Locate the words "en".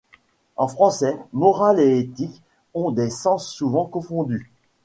0.55-0.67